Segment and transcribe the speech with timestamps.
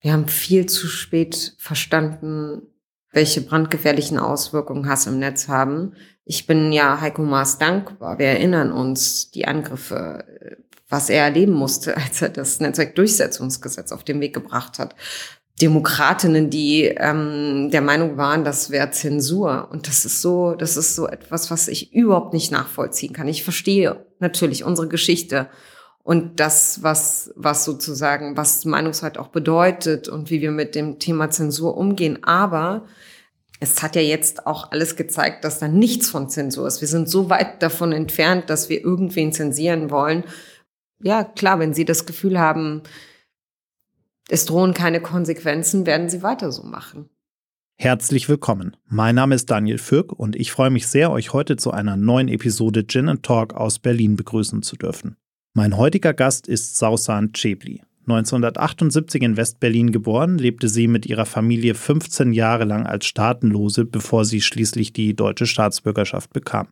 [0.00, 2.62] Wir haben viel zu spät verstanden,
[3.12, 5.94] welche brandgefährlichen Auswirkungen Hass im Netz haben.
[6.24, 8.18] Ich bin ja Heiko Maas dankbar.
[8.18, 10.24] Wir erinnern uns die Angriffe,
[10.88, 14.94] was er erleben musste, als er das Netzwerkdurchsetzungsgesetz auf den Weg gebracht hat.
[15.60, 19.68] Demokratinnen, die ähm, der Meinung waren, das wäre Zensur.
[19.70, 23.28] Und das ist so, das ist so etwas, was ich überhaupt nicht nachvollziehen kann.
[23.28, 25.50] Ich verstehe natürlich unsere Geschichte
[26.10, 31.30] und das, was, was sozusagen, was Meinungsfreiheit auch bedeutet und wie wir mit dem Thema
[31.30, 32.24] Zensur umgehen.
[32.24, 32.84] Aber
[33.60, 36.80] es hat ja jetzt auch alles gezeigt, dass da nichts von Zensur ist.
[36.80, 40.24] Wir sind so weit davon entfernt, dass wir irgendwen zensieren wollen.
[41.00, 42.82] Ja, klar, wenn Sie das Gefühl haben,
[44.28, 47.08] es drohen keine Konsequenzen, werden Sie weiter so machen.
[47.78, 48.76] Herzlich willkommen.
[48.88, 52.26] Mein Name ist Daniel Fürk und ich freue mich sehr, euch heute zu einer neuen
[52.26, 55.16] Episode Gin and Talk aus Berlin begrüßen zu dürfen.
[55.52, 57.82] Mein heutiger Gast ist Sausan Chebli.
[58.02, 64.24] 1978 in Westberlin geboren, lebte sie mit ihrer Familie 15 Jahre lang als Staatenlose, bevor
[64.24, 66.68] sie schließlich die deutsche Staatsbürgerschaft bekam.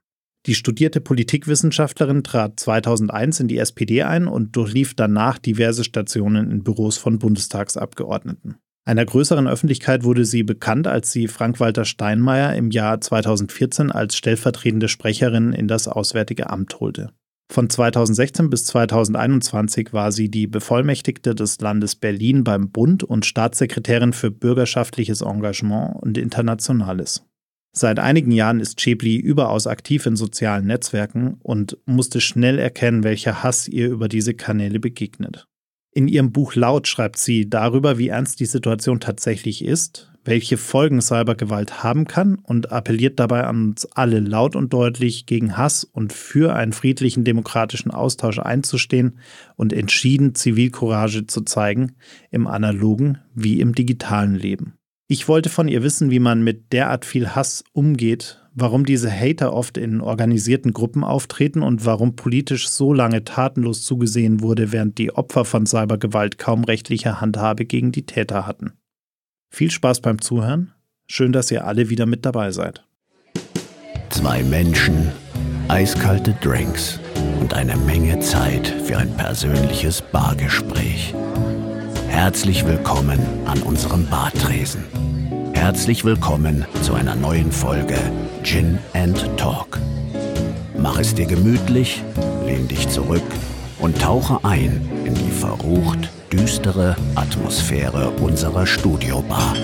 [0.47, 6.63] Die studierte Politikwissenschaftlerin trat 2001 in die SPD ein und durchlief danach diverse Stationen in
[6.63, 8.59] Büros von Bundestagsabgeordneten.
[8.85, 14.87] Einer größeren Öffentlichkeit wurde sie bekannt, als sie Frank-Walter Steinmeier im Jahr 2014 als stellvertretende
[14.87, 17.11] Sprecherin in das Auswärtige Amt holte.
[17.51, 24.13] Von 2016 bis 2021 war sie die Bevollmächtigte des Landes Berlin beim Bund und Staatssekretärin
[24.13, 27.25] für bürgerschaftliches Engagement und Internationales.
[27.73, 33.43] Seit einigen Jahren ist Chebli überaus aktiv in sozialen Netzwerken und musste schnell erkennen, welcher
[33.43, 35.47] Hass ihr über diese Kanäle begegnet.
[35.93, 41.01] In ihrem Buch Laut schreibt sie darüber, wie ernst die Situation tatsächlich ist, welche Folgen
[41.01, 46.13] Cybergewalt haben kann und appelliert dabei an uns alle laut und deutlich gegen Hass und
[46.13, 49.19] für einen friedlichen demokratischen Austausch einzustehen
[49.57, 51.93] und entschieden Zivilcourage zu zeigen,
[52.31, 54.75] im analogen wie im digitalen Leben.
[55.07, 59.55] Ich wollte von ihr wissen, wie man mit derart viel Hass umgeht, warum diese Hater
[59.55, 65.15] oft in organisierten Gruppen auftreten und warum politisch so lange tatenlos zugesehen wurde, während die
[65.15, 68.75] Opfer von Cybergewalt kaum rechtliche Handhabe gegen die Täter hatten.
[69.51, 70.73] Viel Spaß beim Zuhören.
[71.07, 72.85] Schön, dass ihr alle wieder mit dabei seid.
[74.11, 75.11] Zwei Menschen,
[75.69, 77.01] eiskalte Drinks
[77.41, 81.15] und eine Menge Zeit für ein persönliches Bargespräch.
[82.09, 84.85] Herzlich willkommen an unserem Bartresen.
[85.55, 87.99] Herzlich willkommen zu einer neuen Folge
[88.43, 89.79] Gin and Talk.
[90.79, 92.03] Mach es dir gemütlich,
[92.45, 93.23] lehn dich zurück
[93.79, 99.57] und tauche ein in die verrucht düstere Atmosphäre unserer Studiobar.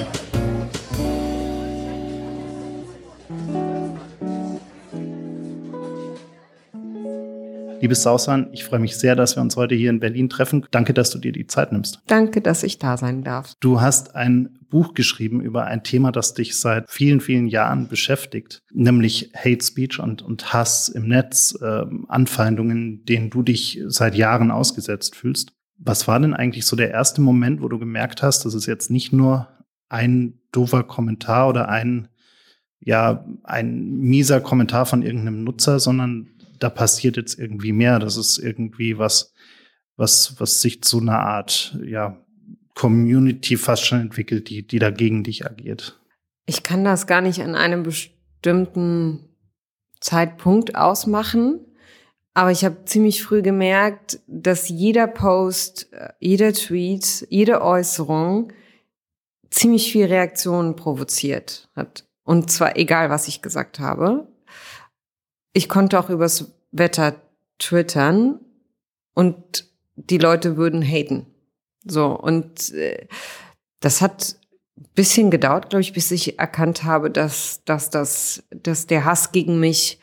[7.82, 10.64] Liebes Sausan, ich freue mich sehr, dass wir uns heute hier in Berlin treffen.
[10.70, 12.00] Danke, dass du dir die Zeit nimmst.
[12.06, 13.52] Danke, dass ich da sein darf.
[13.60, 18.62] Du hast ein Buch geschrieben über ein Thema, das dich seit vielen, vielen Jahren beschäftigt,
[18.72, 24.50] nämlich Hate Speech und, und Hass im Netz, äh, Anfeindungen, denen du dich seit Jahren
[24.50, 25.52] ausgesetzt fühlst.
[25.78, 28.90] Was war denn eigentlich so der erste Moment, wo du gemerkt hast, dass es jetzt
[28.90, 29.48] nicht nur
[29.88, 32.08] ein doofer Kommentar oder ein,
[32.80, 37.98] ja, ein mieser Kommentar von irgendeinem Nutzer, sondern da passiert jetzt irgendwie mehr.
[37.98, 39.34] Das ist irgendwie was,
[39.96, 42.20] was, was sich zu einer Art, ja,
[42.74, 46.00] Community fast schon entwickelt, die, die dagegen dich agiert.
[46.46, 49.20] Ich kann das gar nicht an einem bestimmten
[50.00, 51.60] Zeitpunkt ausmachen.
[52.34, 58.52] Aber ich habe ziemlich früh gemerkt, dass jeder Post, jeder Tweet, jede Äußerung
[59.50, 62.04] ziemlich viel Reaktionen provoziert hat.
[62.24, 64.26] Und zwar egal, was ich gesagt habe.
[65.52, 67.14] Ich konnte auch übers Wetter
[67.58, 68.40] twittern
[69.14, 71.26] und die Leute würden haten.
[71.84, 73.06] So, und äh,
[73.78, 74.36] das hat
[74.76, 79.30] ein bisschen gedauert, glaube ich, bis ich erkannt habe, dass, dass, das, dass der Hass
[79.30, 80.00] gegen mich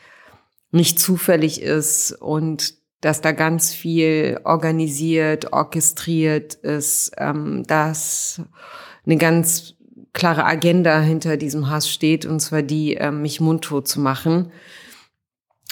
[0.72, 8.40] nicht zufällig ist und dass da ganz viel organisiert, orchestriert ist, ähm, dass
[9.04, 9.74] eine ganz
[10.12, 14.52] klare Agenda hinter diesem Hass steht, und zwar die, ähm, mich mundtot zu machen.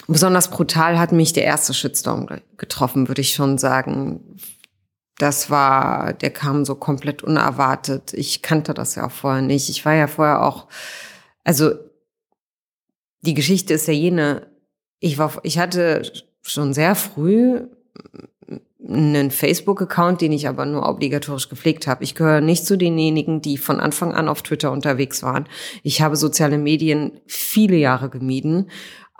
[0.07, 2.27] Besonders brutal hat mich der erste Shitstorm
[2.57, 4.35] getroffen, würde ich schon sagen.
[5.17, 8.13] Das war, der kam so komplett unerwartet.
[8.13, 9.69] Ich kannte das ja auch vorher nicht.
[9.69, 10.67] Ich war ja vorher auch,
[11.43, 11.71] also
[13.21, 14.50] die Geschichte ist ja jene,
[15.01, 16.03] ich war, ich hatte
[16.43, 17.61] schon sehr früh
[18.87, 22.03] einen Facebook-Account, den ich aber nur obligatorisch gepflegt habe.
[22.03, 25.47] Ich gehöre nicht zu denjenigen, die von Anfang an auf Twitter unterwegs waren.
[25.83, 28.69] Ich habe soziale Medien viele Jahre gemieden,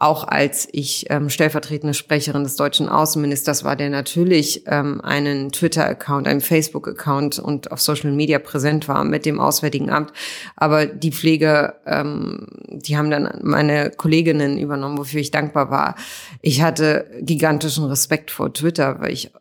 [0.02, 6.28] auch als ich ähm, stellvertretende Sprecherin des deutschen Außenministers war, der natürlich ähm, einen Twitter-Account,
[6.28, 10.12] einen Facebook-Account und auf Social Media präsent war mit dem Auswärtigen Amt.
[10.56, 15.96] Aber die Pflege, ähm, die haben dann meine Kolleginnen übernommen, wofür ich dankbar war.
[16.42, 19.32] Ich hatte gigantischen Respekt vor Twitter, weil ich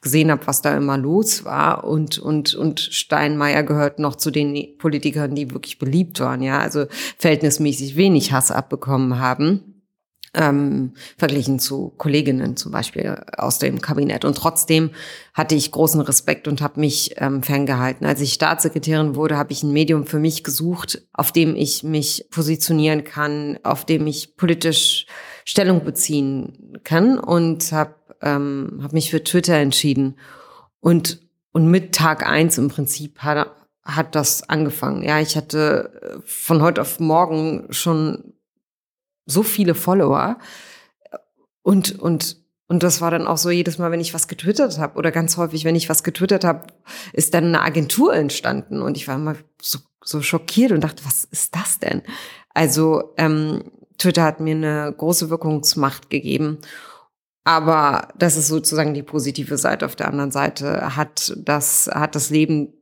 [0.00, 4.76] gesehen habe, was da immer los war und und und Steinmeier gehört noch zu den
[4.78, 6.86] Politikern, die wirklich beliebt waren, ja, also
[7.18, 9.67] verhältnismäßig wenig Hass abbekommen haben.
[10.34, 14.24] Ähm, verglichen zu Kolleginnen zum Beispiel aus dem Kabinett.
[14.24, 14.90] Und trotzdem
[15.32, 18.06] hatte ich großen Respekt und habe mich ähm, ferngehalten.
[18.06, 22.26] Als ich Staatssekretärin wurde, habe ich ein Medium für mich gesucht, auf dem ich mich
[22.30, 25.06] positionieren kann, auf dem ich politisch
[25.44, 30.18] Stellung beziehen kann und habe ähm, hab mich für Twitter entschieden.
[30.80, 31.20] Und,
[31.52, 33.50] und mit Tag eins im Prinzip hat,
[33.82, 35.02] hat das angefangen.
[35.02, 38.34] Ja, ich hatte äh, von heute auf morgen schon
[39.28, 40.38] so viele Follower
[41.62, 42.36] und, und,
[42.66, 45.36] und das war dann auch so jedes Mal, wenn ich was getwittert habe oder ganz
[45.36, 46.66] häufig, wenn ich was getwittert habe,
[47.12, 51.24] ist dann eine Agentur entstanden und ich war immer so, so schockiert und dachte, was
[51.24, 52.02] ist das denn?
[52.54, 56.58] Also ähm, Twitter hat mir eine große Wirkungsmacht gegeben.
[57.44, 59.86] Aber das ist sozusagen die positive Seite.
[59.86, 62.74] Auf der anderen Seite hat das, hat das Leben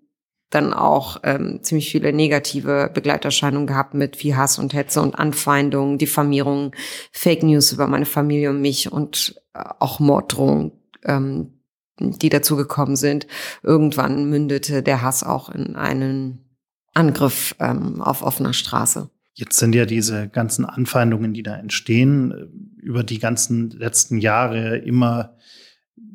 [0.50, 5.98] dann auch ähm, ziemlich viele negative Begleiterscheinungen gehabt mit viel Hass und Hetze und Anfeindungen,
[5.98, 6.70] Diffamierungen,
[7.12, 10.72] Fake News über meine Familie und mich und äh, auch Morddrohungen,
[11.04, 11.60] ähm,
[11.98, 13.26] die dazu gekommen sind.
[13.62, 16.46] Irgendwann mündete der Hass auch in einen
[16.94, 19.10] Angriff ähm, auf offener Straße.
[19.34, 24.78] Jetzt sind ja diese ganzen Anfeindungen, die da entstehen, äh, über die ganzen letzten Jahre
[24.78, 25.36] immer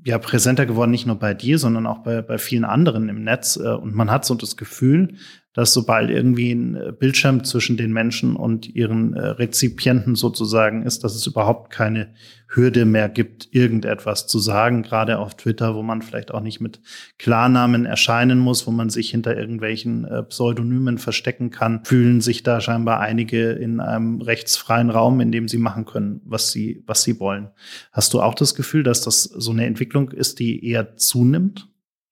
[0.04, 3.58] ja präsenter geworden, nicht nur bei dir, sondern auch bei, bei vielen anderen im Netz.
[3.58, 5.16] Äh, und man hat so das Gefühl,
[5.54, 11.04] dass sobald irgendwie ein äh, Bildschirm zwischen den Menschen und ihren äh, Rezipienten sozusagen ist,
[11.04, 12.14] dass es überhaupt keine
[12.54, 16.82] Hürde mehr gibt, irgendetwas zu sagen, gerade auf Twitter, wo man vielleicht auch nicht mit
[17.18, 22.60] Klarnamen erscheinen muss, wo man sich hinter irgendwelchen äh, Pseudonymen verstecken kann, fühlen sich da
[22.62, 27.20] scheinbar einige in einem rechtsfreien Raum, in dem sie machen können, was sie, was sie
[27.20, 27.50] wollen.
[27.92, 31.71] Hast du auch das Gefühl, dass das so eine Entwicklung ist, die eher zunimmt?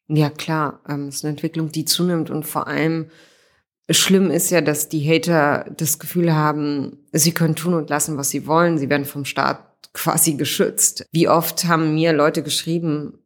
[0.09, 0.81] Ja, klar.
[0.89, 3.09] Ähm, es ist eine Entwicklung, die zunimmt und vor allem
[3.91, 8.29] Schlimm ist ja, dass die Hater das Gefühl haben, sie können tun und lassen, was
[8.29, 8.77] sie wollen.
[8.77, 9.63] Sie werden vom Staat
[9.93, 11.05] quasi geschützt.
[11.11, 13.19] Wie oft haben mir Leute geschrieben,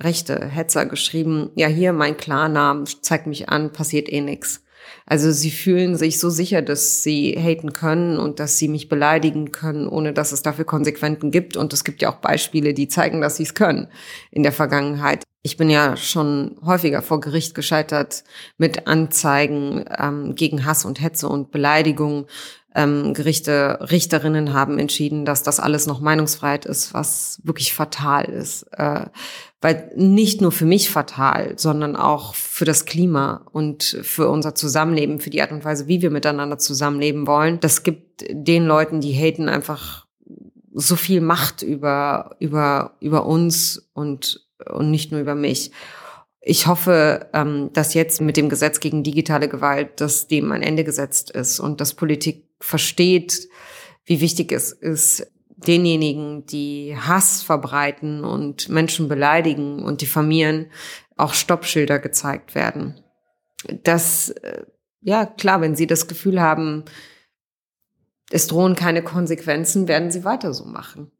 [0.00, 4.62] rechte Hetzer geschrieben, ja hier mein Klarnamen, zeigt mich an, passiert eh nix.
[5.06, 9.52] Also sie fühlen sich so sicher, dass sie haten können und dass sie mich beleidigen
[9.52, 11.56] können, ohne dass es dafür Konsequenzen gibt.
[11.56, 13.88] Und es gibt ja auch Beispiele, die zeigen, dass sie es können
[14.30, 15.22] in der Vergangenheit.
[15.42, 18.24] Ich bin ja schon häufiger vor Gericht gescheitert
[18.58, 22.26] mit Anzeigen ähm, gegen Hass und Hetze und Beleidigung.
[22.74, 28.64] Ähm, Gerichte, Richterinnen haben entschieden, dass das alles noch Meinungsfreiheit ist, was wirklich fatal ist.
[28.72, 29.06] Äh,
[29.62, 35.20] weil nicht nur für mich fatal, sondern auch für das Klima und für unser Zusammenleben,
[35.20, 37.60] für die Art und Weise, wie wir miteinander zusammenleben wollen.
[37.60, 40.06] Das gibt den Leuten, die haten, einfach
[40.72, 45.70] so viel Macht über, über, über uns und und nicht nur über mich.
[46.40, 50.84] Ich hoffe, ähm, dass jetzt mit dem Gesetz gegen digitale Gewalt, dass dem ein Ende
[50.84, 53.48] gesetzt ist und dass Politik versteht,
[54.04, 55.26] wie wichtig es ist,
[55.66, 60.70] denjenigen, die Hass verbreiten und Menschen beleidigen und diffamieren,
[61.16, 63.00] auch Stoppschilder gezeigt werden.
[63.82, 64.64] Das, äh,
[65.02, 66.84] ja klar, wenn sie das Gefühl haben,
[68.30, 71.10] es drohen keine Konsequenzen, werden sie weiter so machen.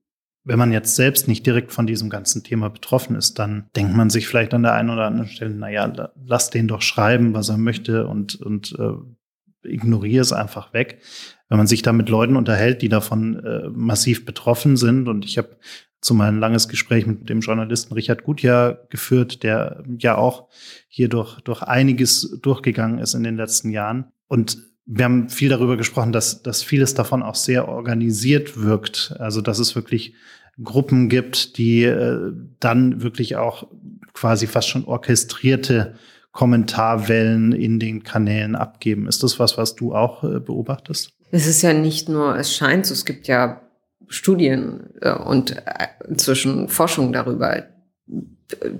[0.44, 4.08] Wenn man jetzt selbst nicht direkt von diesem ganzen Thema betroffen ist, dann denkt man
[4.08, 7.58] sich vielleicht an der einen oder anderen Stelle, naja, lass den doch schreiben, was er
[7.58, 11.02] möchte und, und äh, ignoriere es einfach weg.
[11.48, 15.36] Wenn man sich da mit Leuten unterhält, die davon äh, massiv betroffen sind, und ich
[15.36, 15.56] habe
[16.00, 20.48] zu meinem langes Gespräch mit dem Journalisten Richard Gutjahr geführt, der ja auch
[20.88, 24.12] hier durch, durch einiges durchgegangen ist in den letzten Jahren.
[24.26, 29.14] Und wir haben viel darüber gesprochen, dass, dass vieles davon auch sehr organisiert wirkt.
[29.20, 30.14] Also dass es wirklich
[30.62, 33.68] Gruppen gibt, die äh, dann wirklich auch
[34.14, 35.94] quasi fast schon orchestrierte
[36.32, 39.06] Kommentarwellen in den Kanälen abgeben.
[39.06, 41.12] Ist das was, was du auch äh, beobachtest?
[41.30, 43.60] Es ist ja nicht nur, es scheint so, es gibt ja
[44.08, 47.62] Studien äh, und äh, inzwischen Forschung darüber,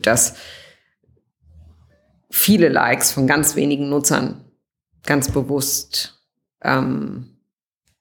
[0.02, 0.34] dass
[2.30, 4.44] viele Likes von ganz wenigen Nutzern
[5.04, 6.20] ganz bewusst
[6.62, 7.36] ähm,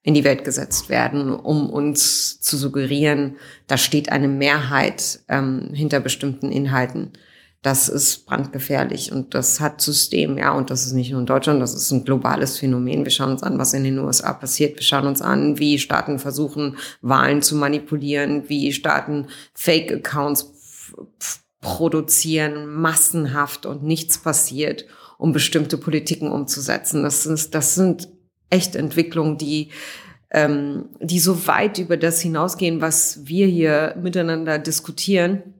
[0.01, 3.35] in die Welt gesetzt werden, um uns zu suggerieren,
[3.67, 7.13] da steht eine Mehrheit ähm, hinter bestimmten Inhalten.
[7.61, 11.61] Das ist brandgefährlich und das hat System, ja, und das ist nicht nur in Deutschland,
[11.61, 13.03] das ist ein globales Phänomen.
[13.03, 14.77] Wir schauen uns an, was in den USA passiert.
[14.77, 20.53] Wir schauen uns an, wie Staaten versuchen, Wahlen zu manipulieren, wie Staaten Fake-Accounts
[21.59, 24.85] produzieren, massenhaft und nichts passiert,
[25.19, 27.03] um bestimmte Politiken umzusetzen.
[27.03, 28.07] Das, ist, das sind
[28.49, 29.69] echt Entwicklungen, die
[30.31, 35.55] ähm, die so weit über das hinausgehen, was wir hier miteinander diskutieren.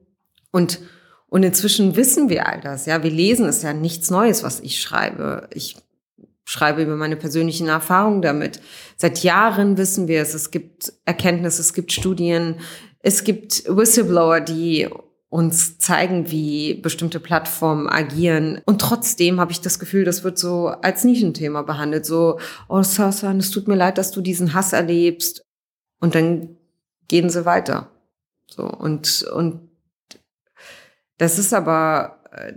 [0.52, 0.80] Und
[1.28, 2.88] und inzwischen wissen wir all das.
[2.88, 5.48] Ja, wir lesen es ja nichts Neues, was ich schreibe.
[5.54, 5.76] Ich
[6.44, 8.60] schreibe über meine persönlichen Erfahrungen damit.
[8.98, 10.34] Seit Jahren wissen wir es.
[10.34, 12.56] Es gibt Erkenntnisse, es gibt Studien,
[13.02, 14.90] es gibt Whistleblower, die
[15.30, 18.62] uns zeigen, wie bestimmte Plattformen agieren.
[18.66, 22.06] Und trotzdem habe ich das Gefühl, das wird so als Nischenthema behandelt.
[22.06, 25.46] So, oh Sasan, es tut mir leid, dass du diesen Hass erlebst.
[26.00, 26.58] Und dann
[27.08, 27.92] gehen sie weiter.
[28.48, 29.70] So, und, und
[31.20, 32.54] das ist aber, äh,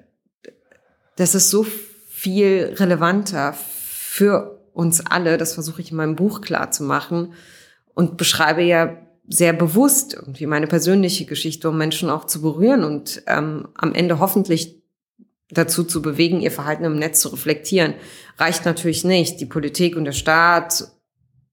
[1.16, 1.64] das ist so
[2.08, 7.34] viel relevanter für uns alle, das versuche ich in meinem Buch klar zu machen
[7.94, 8.96] und beschreibe ja
[9.28, 14.18] sehr bewusst irgendwie meine persönliche Geschichte, um Menschen auch zu berühren und ähm, am Ende
[14.18, 14.82] hoffentlich
[15.50, 17.94] dazu zu bewegen, ihr Verhalten im Netz zu reflektieren.
[18.38, 19.40] Reicht natürlich nicht.
[19.40, 20.88] Die Politik und der Staat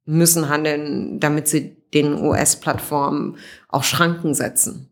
[0.06, 4.90] müssen handeln, damit sie den US-Plattformen auch Schranken setzen.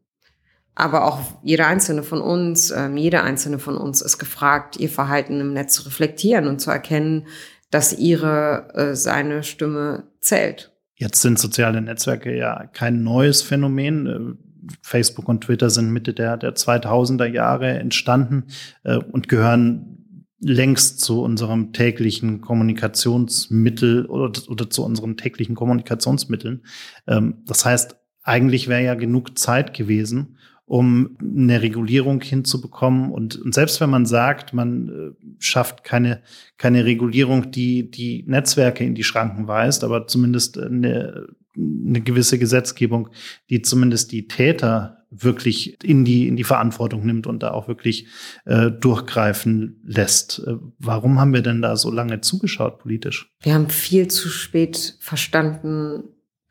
[0.75, 5.39] Aber auch jeder einzelne von uns, ähm, jeder einzelne von uns ist gefragt, ihr Verhalten
[5.39, 7.25] im Netz zu reflektieren und zu erkennen,
[7.71, 10.76] dass ihre, äh, seine Stimme zählt.
[10.99, 14.07] Jetzt sind soziale Netzwerke ja kein neues Phänomen.
[14.07, 18.45] Äh, Facebook und Twitter sind Mitte der, der 2000er Jahre entstanden
[18.83, 19.97] äh, und gehören
[20.39, 26.63] längst zu unserem täglichen Kommunikationsmittel oder, oder zu unseren täglichen Kommunikationsmitteln.
[27.07, 30.37] Ähm, das heißt, eigentlich wäre ja genug Zeit gewesen,
[30.67, 33.09] um eine Regulierung hinzubekommen.
[33.11, 36.21] Und, und selbst wenn man sagt, man äh, schafft keine,
[36.57, 43.09] keine Regulierung, die die Netzwerke in die Schranken weist, aber zumindest eine, eine gewisse Gesetzgebung,
[43.49, 48.07] die zumindest die Täter wirklich in die, in die Verantwortung nimmt und da auch wirklich
[48.43, 50.43] äh, durchgreifen lässt.
[50.45, 53.31] Äh, warum haben wir denn da so lange zugeschaut politisch?
[53.39, 56.03] Wir haben viel zu spät verstanden,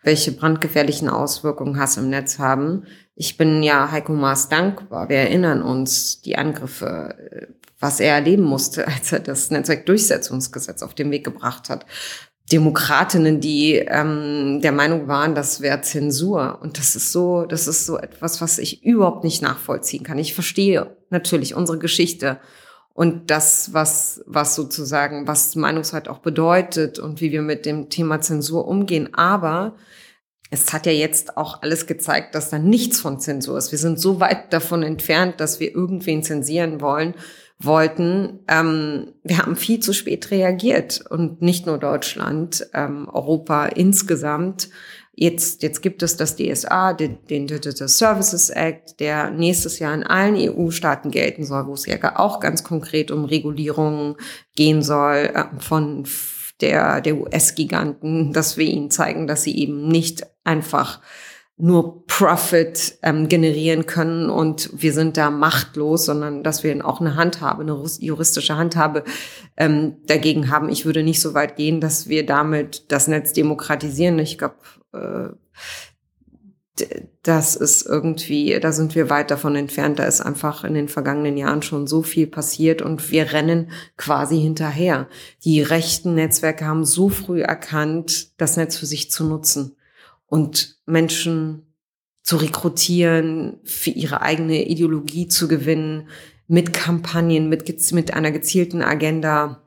[0.07, 2.85] welche brandgefährlichen Auswirkungen Hass im Netz haben.
[3.17, 5.09] Ich bin ja Heiko Maas dankbar.
[5.09, 7.47] Wir erinnern uns die Angriffe, äh,
[7.81, 11.87] was er erleben musste, als er das Netzwerkdurchsetzungsgesetz auf den Weg gebracht hat.
[12.53, 16.61] Demokratinnen, die ähm, der Meinung waren, das wäre Zensur.
[16.63, 20.19] Und das ist so, das ist so etwas, was ich überhaupt nicht nachvollziehen kann.
[20.19, 22.39] Ich verstehe natürlich unsere Geschichte
[22.97, 28.23] und das, was, was sozusagen, was Meinungsfreiheit auch bedeutet und wie wir mit dem Thema
[28.23, 29.13] Zensur umgehen.
[29.13, 29.77] Aber
[30.51, 33.71] es hat ja jetzt auch alles gezeigt, dass da nichts von Zensur ist.
[33.71, 37.13] Wir sind so weit davon entfernt, dass wir irgendwen zensieren wollen,
[37.59, 38.39] wollten.
[38.49, 44.71] Ähm, wir haben viel zu spät reagiert und nicht nur Deutschland, ähm, Europa insgesamt.
[45.19, 50.03] Jetzt, jetzt gibt es das DSA, den, den Digital Services Act, der nächstes Jahr in
[50.03, 54.17] allen EU-Staaten gelten soll, wo es ja auch ganz konkret um Regulierungen
[54.57, 56.05] gehen soll äh, von
[56.61, 61.01] der, der US-Giganten, dass wir ihnen zeigen, dass sie eben nicht einfach
[61.59, 67.15] nur Profit ähm, generieren können und wir sind da machtlos, sondern dass wir auch eine
[67.15, 69.05] Handhabe, eine juristische Handhabe
[69.57, 70.69] ähm, dagegen haben.
[70.69, 74.19] Ich würde nicht so weit gehen, dass wir damit das Netz demokratisieren.
[74.19, 74.57] Ich glaube,
[77.23, 79.99] das ist irgendwie, da sind wir weit davon entfernt.
[79.99, 84.39] Da ist einfach in den vergangenen Jahren schon so viel passiert und wir rennen quasi
[84.39, 85.09] hinterher.
[85.45, 89.77] Die rechten Netzwerke haben so früh erkannt, das Netz für sich zu nutzen
[90.27, 91.63] und Menschen
[92.23, 96.09] zu rekrutieren, für ihre eigene Ideologie zu gewinnen,
[96.49, 99.63] mit Kampagnen, mit, mit einer gezielten Agenda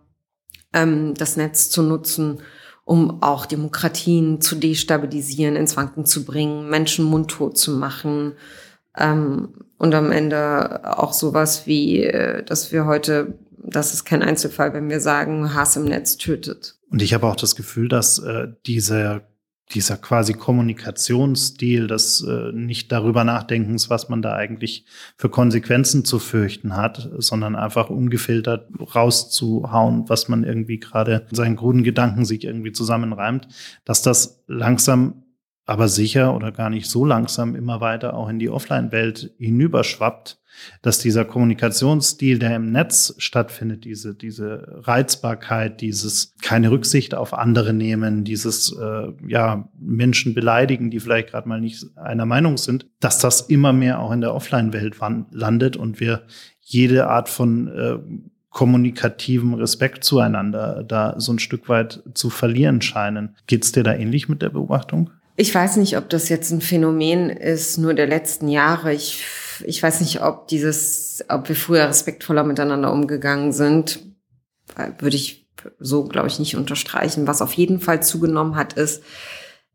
[0.74, 2.42] ähm, das Netz zu nutzen
[2.90, 8.34] um auch Demokratien zu destabilisieren, ins Wanken zu bringen, Menschen mundtot zu machen.
[8.98, 14.74] Ähm, und am Ende auch sowas wie, äh, dass wir heute, das ist kein Einzelfall,
[14.74, 16.80] wenn wir sagen, Hass im Netz tötet.
[16.90, 19.22] Und ich habe auch das Gefühl, dass äh, diese
[19.72, 24.86] dieser quasi Kommunikationsstil des äh, nicht darüber nachdenkens, was man da eigentlich
[25.16, 31.56] für Konsequenzen zu fürchten hat, sondern einfach ungefiltert rauszuhauen, was man irgendwie gerade in seinen
[31.56, 33.48] kruden Gedanken sich irgendwie zusammenreimt,
[33.86, 35.24] dass das langsam
[35.70, 40.40] aber sicher oder gar nicht so langsam immer weiter auch in die Offline-Welt hinüberschwappt
[40.82, 47.74] dass dieser Kommunikationsstil, der im Netz stattfindet, diese, diese Reizbarkeit, dieses keine Rücksicht auf andere
[47.74, 53.20] nehmen, dieses äh, ja, Menschen beleidigen, die vielleicht gerade mal nicht einer Meinung sind, dass
[53.20, 54.98] das immer mehr auch in der Offline-Welt
[55.32, 56.24] landet und wir
[56.60, 57.98] jede Art von äh,
[58.50, 63.36] kommunikativen Respekt zueinander da so ein Stück weit zu verlieren scheinen.
[63.48, 65.12] Geht's dir da ähnlich mit der Beobachtung?
[65.40, 68.94] Ich weiß nicht, ob das jetzt ein Phänomen ist, nur der letzten Jahre.
[68.94, 69.24] Ich,
[69.64, 74.02] ich weiß nicht, ob dieses, ob wir früher respektvoller miteinander umgegangen sind.
[74.98, 75.48] Würde ich
[75.80, 77.26] so, glaube ich, nicht unterstreichen.
[77.26, 79.02] Was auf jeden Fall zugenommen hat, ist,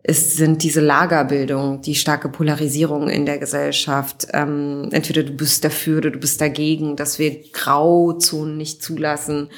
[0.02, 4.26] es sind diese Lagerbildung, die starke Polarisierung in der Gesellschaft.
[4.35, 9.49] Ähm, entweder du bist dafür oder du bist dagegen, dass wir Grauzonen nicht zulassen,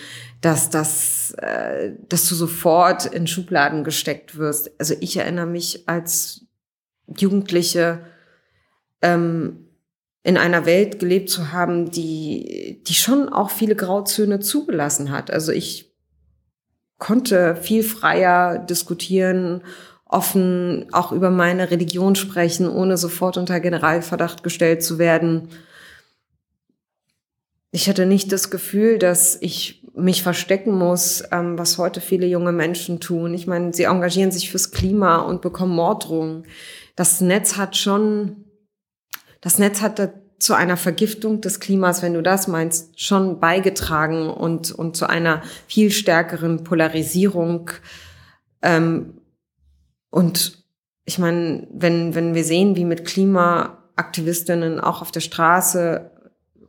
[0.47, 4.71] dass das, äh, dass du sofort in Schubladen gesteckt wirst.
[4.79, 6.47] Also ich erinnere mich als
[7.19, 8.07] Jugendliche
[9.03, 9.67] ähm,
[10.23, 15.33] in einer Welt gelebt zu haben, die, die schon auch viele Grauzöne zugelassen hat.
[15.33, 15.93] Also ich
[16.99, 19.65] konnte viel freier diskutieren
[20.09, 25.49] offen auch über meine Religion sprechen, ohne sofort unter Generalverdacht gestellt zu werden.
[27.73, 32.53] Ich hatte nicht das Gefühl, dass ich mich verstecken muss, ähm, was heute viele junge
[32.53, 33.35] Menschen tun.
[33.35, 36.45] Ich meine, sie engagieren sich fürs Klima und bekommen Morddrohungen.
[36.95, 38.45] Das Netz hat schon,
[39.41, 44.71] das Netz hat zu einer Vergiftung des Klimas, wenn du das meinst, schon beigetragen und,
[44.71, 47.71] und zu einer viel stärkeren Polarisierung
[48.63, 49.15] ähm,
[50.11, 50.65] und
[51.05, 56.11] ich meine, wenn, wenn wir sehen, wie mit Klimaaktivistinnen auch auf der Straße,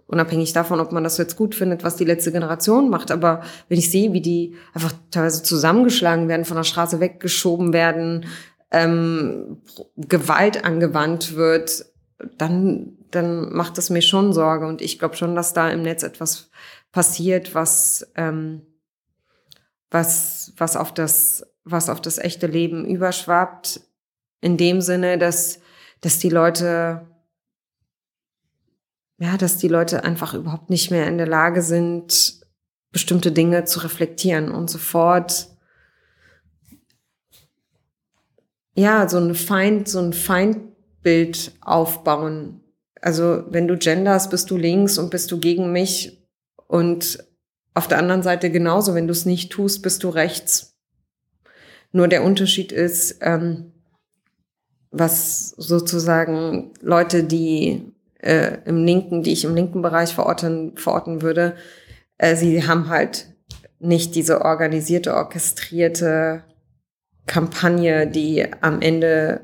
[0.08, 3.78] unabhängig davon, ob man das jetzt gut findet, was die letzte Generation macht, aber wenn
[3.78, 8.26] ich sehe, wie die einfach teilweise zusammengeschlagen werden, von der Straße weggeschoben werden,
[8.72, 9.62] ähm,
[9.96, 11.86] Gewalt angewandt wird,
[12.38, 14.68] dann, dann macht das mir schon Sorge.
[14.68, 16.50] Und ich glaube schon, dass da im Netz etwas
[16.92, 18.64] passiert, was, ähm,
[19.90, 23.82] was, was auf das was auf das echte Leben überschwappt,
[24.42, 25.60] in dem Sinne, dass,
[26.02, 27.06] dass die Leute,
[29.20, 32.42] ja, dass die Leute einfach überhaupt nicht mehr in der Lage sind,
[32.92, 35.48] bestimmte Dinge zu reflektieren und sofort,
[38.76, 42.62] ja, so ein Feind, so ein Feindbild aufbauen.
[43.02, 46.24] Also, wenn du genders, bist du links und bist du gegen mich
[46.68, 47.24] und
[47.74, 50.78] auf der anderen Seite genauso, wenn du es nicht tust, bist du rechts.
[51.92, 53.72] Nur der Unterschied ist, ähm,
[54.92, 61.56] was sozusagen Leute, die äh, im linken, die ich im linken Bereich verorten, verorten würde,
[62.18, 63.28] äh, sie haben halt
[63.80, 66.44] nicht diese organisierte, orchestrierte
[67.28, 69.42] Kampagne, die am Ende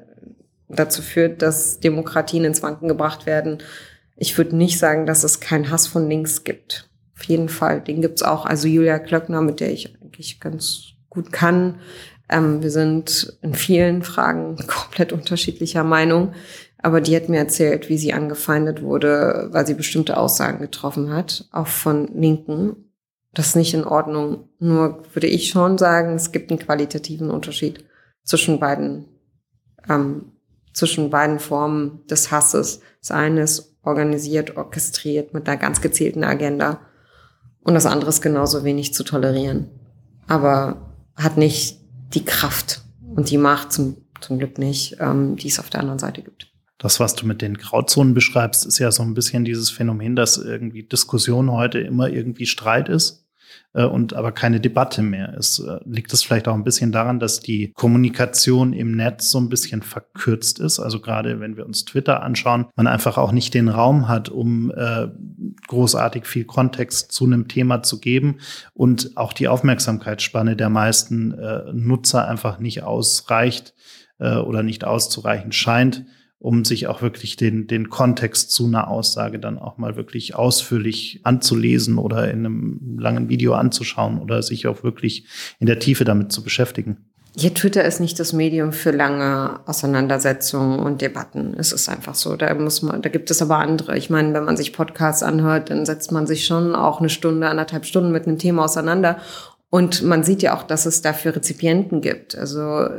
[0.69, 3.61] dazu führt, dass Demokratien ins Wanken gebracht werden.
[4.15, 6.89] Ich würde nicht sagen, dass es keinen Hass von links gibt.
[7.15, 8.45] Auf jeden Fall, den gibt's auch.
[8.45, 11.79] Also Julia Klöckner, mit der ich eigentlich ganz gut kann,
[12.29, 16.33] ähm, wir sind in vielen Fragen komplett unterschiedlicher Meinung.
[16.83, 21.47] Aber die hat mir erzählt, wie sie angefeindet wurde, weil sie bestimmte Aussagen getroffen hat,
[21.53, 22.75] auch von Linken.
[23.33, 24.49] Das ist nicht in Ordnung.
[24.59, 27.85] Nur würde ich schon sagen, es gibt einen qualitativen Unterschied
[28.25, 29.05] zwischen beiden,
[29.89, 30.33] ähm,
[30.73, 32.81] zwischen beiden Formen des Hasses.
[32.99, 36.81] Das eine ist organisiert, orchestriert mit einer ganz gezielten Agenda.
[37.61, 39.69] Und das andere ist genauso wenig zu tolerieren.
[40.27, 41.79] Aber hat nicht
[42.13, 42.81] die Kraft
[43.15, 46.52] und die Macht zum, zum Glück nicht, ähm, die es auf der anderen Seite gibt.
[46.83, 50.37] Das, was du mit den Grauzonen beschreibst, ist ja so ein bisschen dieses Phänomen, dass
[50.37, 53.25] irgendwie Diskussion heute immer irgendwie Streit ist
[53.71, 55.59] äh, und aber keine Debatte mehr ist.
[55.59, 59.47] Äh, liegt es vielleicht auch ein bisschen daran, dass die Kommunikation im Netz so ein
[59.47, 60.81] bisschen verkürzt ist?
[60.81, 64.69] Also gerade wenn wir uns Twitter anschauen, man einfach auch nicht den Raum hat, um
[64.75, 65.07] äh,
[65.69, 68.39] großartig viel Kontext zu einem Thema zu geben
[68.73, 73.73] und auch die Aufmerksamkeitsspanne der meisten äh, Nutzer einfach nicht ausreicht
[74.19, 76.05] oder nicht auszureichen scheint
[76.43, 81.21] um sich auch wirklich den, den Kontext zu einer Aussage dann auch mal wirklich ausführlich
[81.23, 85.25] anzulesen oder in einem langen Video anzuschauen oder sich auch wirklich
[85.61, 86.97] in der Tiefe damit zu beschäftigen.
[87.37, 91.55] Ja, Twitter ist nicht das Medium für lange Auseinandersetzungen und Debatten.
[91.57, 92.35] Es ist einfach so.
[92.35, 93.97] Da muss man, da gibt es aber andere.
[93.97, 97.47] Ich meine, wenn man sich Podcasts anhört, dann setzt man sich schon auch eine Stunde,
[97.47, 99.17] anderthalb Stunden mit einem Thema auseinander.
[99.69, 102.37] Und man sieht ja auch, dass es dafür Rezipienten gibt.
[102.37, 102.89] Also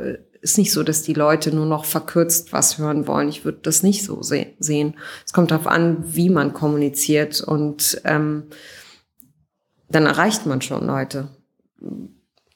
[0.45, 3.29] ist nicht so, dass die Leute nur noch verkürzt was hören wollen.
[3.29, 4.95] Ich würde das nicht so se sehen.
[5.25, 8.43] Es kommt darauf an, wie man kommuniziert und ähm,
[9.89, 11.29] dann erreicht man schon Leute.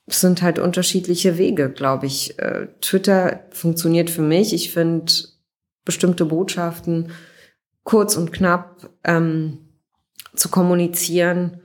[0.06, 2.38] Es sind halt unterschiedliche Wege, glaube ich.
[2.38, 4.54] Äh, Twitter funktioniert für mich.
[4.54, 5.12] Ich finde
[5.84, 7.12] bestimmte Botschaften
[7.84, 9.70] kurz und knapp ähm,
[10.36, 11.62] zu kommunizieren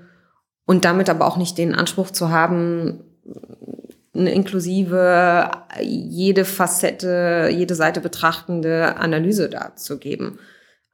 [0.65, 3.05] und damit aber auch nicht den Anspruch zu haben,
[4.15, 5.51] inklusive,
[5.81, 10.39] jede Facette, jede Seite betrachtende Analyse darzugeben.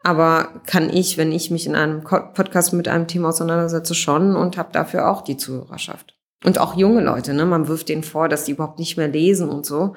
[0.03, 4.57] Aber kann ich, wenn ich mich in einem Podcast mit einem Thema auseinandersetze, schon und
[4.57, 6.15] habe dafür auch die Zuhörerschaft.
[6.43, 7.45] Und auch junge Leute, ne?
[7.45, 9.95] Man wirft denen vor, dass die überhaupt nicht mehr lesen und so.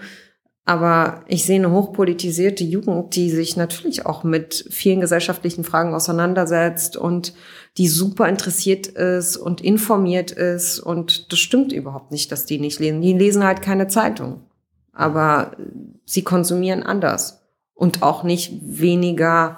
[0.65, 6.95] Aber ich sehe eine hochpolitisierte Jugend, die sich natürlich auch mit vielen gesellschaftlichen Fragen auseinandersetzt
[6.95, 7.33] und
[7.77, 10.79] die super interessiert ist und informiert ist.
[10.79, 13.01] Und das stimmt überhaupt nicht, dass die nicht lesen.
[13.01, 14.41] Die lesen halt keine Zeitung.
[14.93, 15.57] Aber
[16.05, 17.41] sie konsumieren anders
[17.73, 19.57] und auch nicht weniger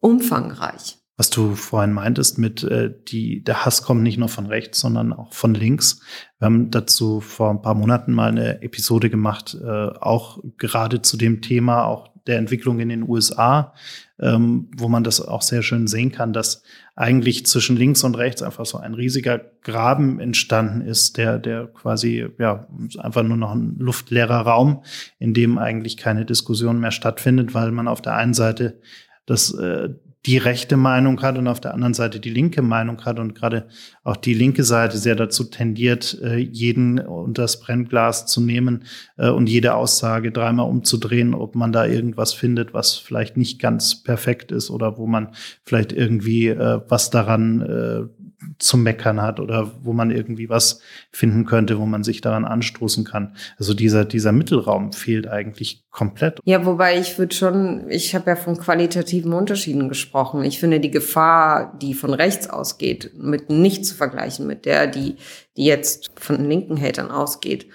[0.00, 0.98] umfangreich.
[1.16, 5.12] Was du vorhin meintest mit äh, die der Hass kommt nicht nur von rechts, sondern
[5.12, 6.00] auch von links.
[6.38, 11.16] Wir haben dazu vor ein paar Monaten mal eine Episode gemacht, äh, auch gerade zu
[11.16, 13.74] dem Thema auch der Entwicklung in den USA,
[14.18, 16.62] ähm, wo man das auch sehr schön sehen kann, dass
[16.96, 22.26] eigentlich zwischen links und rechts einfach so ein riesiger Graben entstanden ist, der der quasi
[22.38, 22.66] ja
[22.98, 24.82] einfach nur noch ein luftleerer Raum,
[25.18, 28.80] in dem eigentlich keine Diskussion mehr stattfindet, weil man auf der einen Seite
[29.26, 29.90] das äh,
[30.26, 33.66] die rechte Meinung hat und auf der anderen Seite die linke Meinung hat und gerade
[34.02, 38.84] auch die linke Seite sehr dazu tendiert, äh, jeden unter das Brennglas zu nehmen
[39.18, 44.02] äh, und jede Aussage dreimal umzudrehen, ob man da irgendwas findet, was vielleicht nicht ganz
[44.02, 45.28] perfekt ist oder wo man
[45.64, 48.10] vielleicht irgendwie äh, was daran
[48.58, 53.04] zu meckern hat oder wo man irgendwie was finden könnte, wo man sich daran anstoßen
[53.04, 53.34] kann.
[53.58, 56.40] Also dieser, dieser Mittelraum fehlt eigentlich komplett.
[56.44, 60.13] Ja, wobei ich würde schon, ich habe ja von qualitativen Unterschieden gesprochen.
[60.44, 65.16] Ich finde die Gefahr, die von rechts ausgeht, mit nicht zu vergleichen mit der, die,
[65.56, 67.66] die jetzt von linken Hatern ausgeht.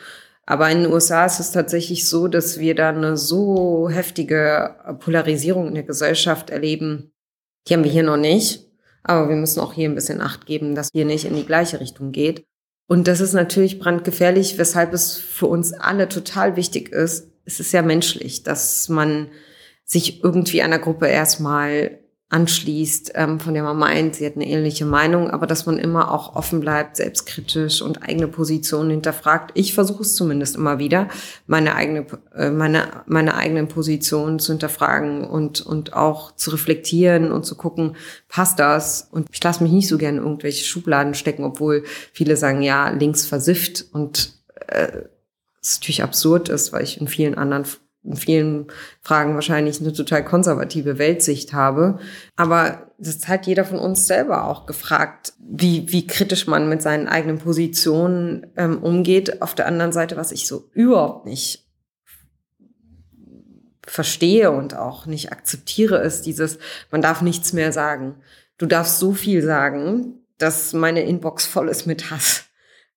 [0.45, 5.67] Aber in den USA ist es tatsächlich so, dass wir da eine so heftige Polarisierung
[5.67, 7.11] in der Gesellschaft erleben.
[7.67, 8.65] Die haben wir hier noch nicht.
[9.03, 11.79] Aber wir müssen auch hier ein bisschen Acht geben, dass hier nicht in die gleiche
[11.79, 12.45] Richtung geht.
[12.87, 17.29] Und das ist natürlich brandgefährlich, weshalb es für uns alle total wichtig ist.
[17.45, 19.29] Es ist ja menschlich, dass man
[19.85, 21.99] sich irgendwie einer Gruppe erstmal
[22.31, 26.11] anschließt, ähm, von der man meint, sie hat eine ähnliche Meinung, aber dass man immer
[26.11, 29.51] auch offen bleibt, selbstkritisch und eigene Positionen hinterfragt.
[29.55, 31.07] Ich versuche es zumindest immer wieder,
[31.47, 37.47] meine eigene, äh, meine, meine eigenen Positionen zu hinterfragen und, und auch zu reflektieren und
[37.47, 37.95] zu gucken,
[38.27, 39.07] passt das?
[39.11, 42.89] Und ich lasse mich nicht so gerne in irgendwelche Schubladen stecken, obwohl viele sagen, ja,
[42.89, 44.33] links versifft und
[44.67, 44.89] äh,
[45.61, 47.65] es natürlich absurd ist, weil ich in vielen anderen
[48.09, 48.67] in vielen
[49.01, 51.99] Fragen wahrscheinlich eine total konservative Weltsicht habe.
[52.35, 57.07] Aber das hat jeder von uns selber auch gefragt, wie, wie kritisch man mit seinen
[57.07, 59.41] eigenen Positionen ähm, umgeht.
[59.41, 61.67] Auf der anderen Seite, was ich so überhaupt nicht
[63.85, 66.57] verstehe und auch nicht akzeptiere, ist dieses,
[66.91, 68.15] man darf nichts mehr sagen.
[68.57, 72.45] Du darfst so viel sagen, dass meine Inbox voll ist mit Hass.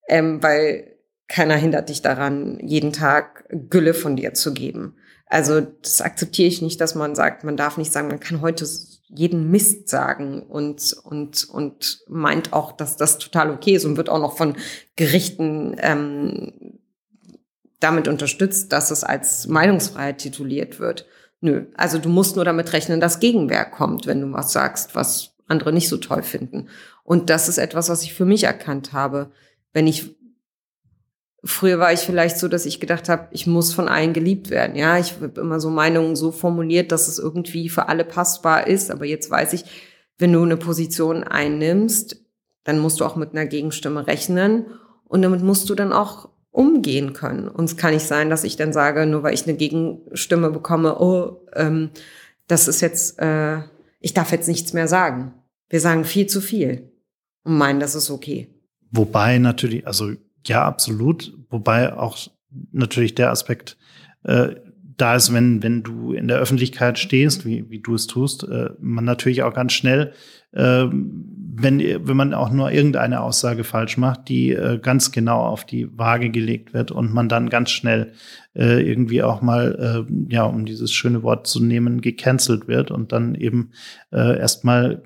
[0.09, 0.97] Ähm, weil
[1.29, 4.97] keiner hindert dich daran, jeden Tag Gülle von dir zu geben.
[5.33, 8.69] Also das akzeptiere ich nicht, dass man sagt, man darf nicht sagen, man kann heute
[9.09, 14.11] jeden Mist sagen und, und, und meint auch, dass das total okay ist und wird
[14.11, 14.57] auch noch von
[14.95, 16.81] Gerichten ähm,
[17.81, 21.07] damit unterstützt, dass es als Meinungsfreiheit tituliert wird.
[21.41, 25.31] Nö, also du musst nur damit rechnen, dass Gegenwehr kommt, wenn du was sagst, was
[25.49, 26.69] andere nicht so toll finden.
[27.05, 29.31] Und das ist etwas, was ich für mich erkannt habe.
[29.73, 30.15] Wenn ich
[31.45, 34.77] Früher war ich vielleicht so, dass ich gedacht habe, ich muss von allen geliebt werden.
[34.77, 38.93] Ja, ich habe immer so Meinungen so formuliert, dass es irgendwie für alle passbar ist.
[38.93, 39.65] Aber jetzt weiß ich,
[40.19, 42.25] wenn du eine Position einnimmst,
[42.63, 44.67] dann musst du auch mit einer Gegenstimme rechnen
[45.05, 47.49] und damit musst du dann auch umgehen können.
[47.49, 51.01] Und es kann nicht sein, dass ich dann sage, nur weil ich eine Gegenstimme bekomme,
[51.01, 51.91] oh, ähm,
[52.47, 53.63] das ist jetzt, äh,
[53.99, 55.35] ich darf jetzt nichts mehr sagen.
[55.71, 56.93] Wir sagen viel zu viel
[57.43, 58.49] und meinen, das ist okay.
[58.91, 60.13] Wobei natürlich, also
[60.47, 61.33] ja, absolut.
[61.51, 62.19] Wobei auch
[62.73, 63.77] natürlich der Aspekt
[64.25, 64.55] äh,
[64.97, 68.71] da ist, wenn, wenn du in der Öffentlichkeit stehst, wie, wie du es tust, äh,
[68.79, 70.13] man natürlich auch ganz schnell,
[70.53, 70.87] äh,
[71.55, 75.89] wenn, wenn man auch nur irgendeine Aussage falsch macht, die äh, ganz genau auf die
[75.99, 78.13] Waage gelegt wird und man dann ganz schnell
[78.55, 83.13] äh, irgendwie auch mal, äh, ja, um dieses schöne Wort zu nehmen, gecancelt wird und
[83.13, 83.71] dann eben
[84.13, 85.03] äh, erstmal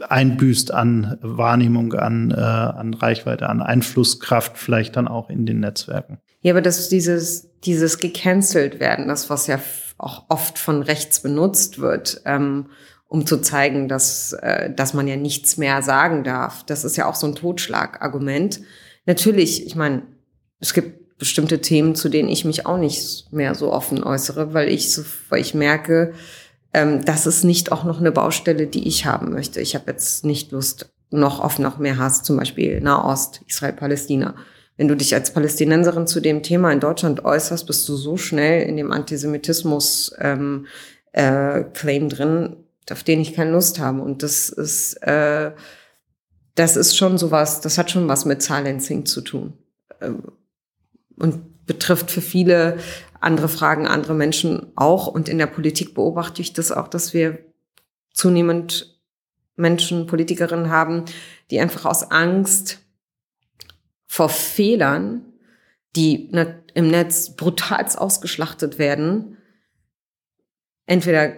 [0.00, 6.18] einbüßt an Wahrnehmung, an, äh, an Reichweite, an Einflusskraft vielleicht dann auch in den Netzwerken.
[6.40, 9.58] Ja, aber das dieses, dieses gecancelt werden, das was ja
[9.96, 12.66] auch oft von rechts benutzt wird, ähm,
[13.08, 16.64] um zu zeigen, dass, äh, dass man ja nichts mehr sagen darf.
[16.64, 18.60] Das ist ja auch so ein Totschlagargument.
[19.06, 20.02] Natürlich, ich meine,
[20.60, 24.68] es gibt bestimmte Themen, zu denen ich mich auch nicht mehr so offen äußere, weil
[24.68, 26.12] ich so, weil ich merke,
[26.74, 29.60] ähm, das ist nicht auch noch eine Baustelle, die ich haben möchte.
[29.60, 34.34] Ich habe jetzt nicht Lust noch auf noch mehr Hass, zum Beispiel Nahost, Israel, Palästina.
[34.76, 38.68] Wenn du dich als Palästinenserin zu dem Thema in Deutschland äußerst, bist du so schnell
[38.68, 40.66] in dem Antisemitismus ähm,
[41.12, 42.56] äh, Claim drin.
[42.90, 44.02] auf den ich keine Lust habe.
[44.02, 45.52] Und das ist, äh,
[46.56, 49.52] das ist schon sowas, das hat schon was mit Silencing zu tun.
[50.00, 50.24] Ähm,
[51.16, 52.78] und betrifft für viele
[53.24, 55.06] andere Fragen, andere Menschen auch.
[55.06, 57.38] Und in der Politik beobachte ich das auch, dass wir
[58.12, 59.00] zunehmend
[59.56, 61.04] Menschen, Politikerinnen haben,
[61.50, 62.80] die einfach aus Angst
[64.06, 65.32] vor Fehlern,
[65.96, 66.30] die
[66.74, 69.38] im Netz brutal ausgeschlachtet werden,
[70.86, 71.32] entweder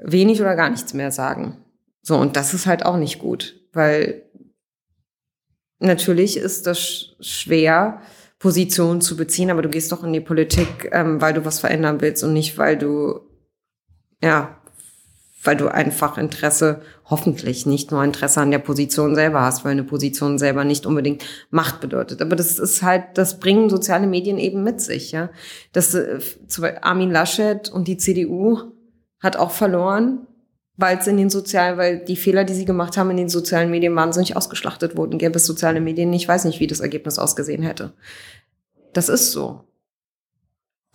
[0.00, 1.64] wenig oder gar nichts mehr sagen.
[2.02, 4.22] So, und das ist halt auch nicht gut, weil
[5.78, 8.00] natürlich ist das schwer,
[8.38, 12.00] Positionen zu beziehen, aber du gehst doch in die Politik, ähm, weil du was verändern
[12.00, 13.20] willst und nicht, weil du,
[14.22, 14.60] ja,
[15.44, 19.84] weil du einfach Interesse, hoffentlich nicht nur Interesse an der Position selber hast, weil eine
[19.84, 22.22] Position selber nicht unbedingt Macht bedeutet.
[22.22, 25.30] Aber das ist halt, das bringen soziale Medien eben mit sich, ja.
[25.72, 26.18] Das, äh,
[26.80, 28.72] Armin Laschet und die CDU
[29.20, 30.26] hat auch verloren,
[30.76, 33.70] weil es in den sozialen, weil die Fehler, die sie gemacht haben in den sozialen
[33.70, 35.18] Medien wahnsinnig ausgeschlachtet wurden.
[35.18, 37.92] Gäbe es soziale Medien, ich weiß nicht, wie das Ergebnis ausgesehen hätte.
[38.92, 39.64] Das ist so.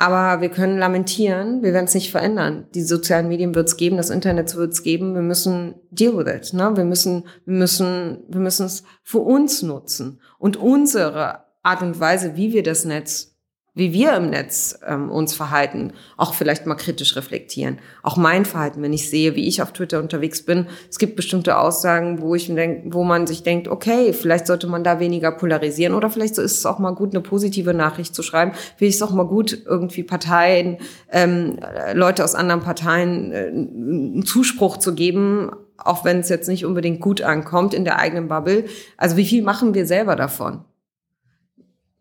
[0.01, 2.67] Aber wir können lamentieren, wir werden es nicht verändern.
[2.73, 5.13] Die sozialen Medien wird es geben, das Internet wird es geben.
[5.13, 6.53] Wir müssen deal with it.
[6.53, 6.71] Ne?
[6.75, 12.37] Wir müssen, wir müssen, wir müssen es für uns nutzen und unsere Art und Weise,
[12.37, 13.37] wie wir das Netz
[13.75, 17.79] wie wir im Netz ähm, uns verhalten, auch vielleicht mal kritisch reflektieren.
[18.03, 20.67] Auch mein Verhalten, wenn ich sehe, wie ich auf Twitter unterwegs bin.
[20.89, 24.83] Es gibt bestimmte Aussagen, wo ich denk, wo man sich denkt, okay, vielleicht sollte man
[24.83, 28.51] da weniger polarisieren oder vielleicht ist es auch mal gut, eine positive Nachricht zu schreiben.
[28.75, 30.77] Vielleicht ist es auch mal gut, irgendwie Parteien,
[31.11, 31.57] ähm,
[31.93, 36.99] Leute aus anderen Parteien äh, einen Zuspruch zu geben, auch wenn es jetzt nicht unbedingt
[36.99, 38.65] gut ankommt in der eigenen Bubble.
[38.97, 40.65] Also wie viel machen wir selber davon?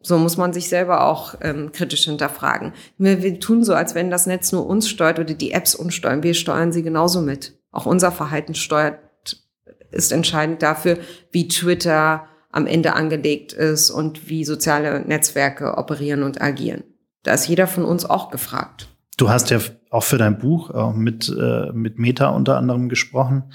[0.01, 2.73] So muss man sich selber auch ähm, kritisch hinterfragen.
[2.99, 5.95] Wir, wir tun so, als wenn das Netz nur uns steuert oder die Apps uns
[5.95, 6.23] steuern.
[6.23, 7.59] Wir steuern sie genauso mit.
[7.73, 8.99] Auch unser Verhalten steuert,
[9.91, 10.99] ist entscheidend dafür,
[11.33, 16.85] wie Twitter am Ende angelegt ist und wie soziale Netzwerke operieren und agieren.
[17.23, 18.89] Da ist jeder von uns auch gefragt.
[19.17, 19.59] Du hast ja
[19.91, 23.53] auch für dein Buch auch mit, äh, mit Meta unter anderem gesprochen.